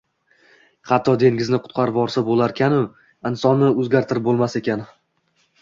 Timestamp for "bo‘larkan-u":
2.31-2.81